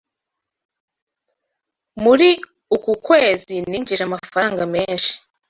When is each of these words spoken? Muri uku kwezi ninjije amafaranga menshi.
Muri 2.03 2.29
uku 2.75 2.91
kwezi 3.05 3.55
ninjije 3.69 4.01
amafaranga 4.05 4.63
menshi. 4.73 5.13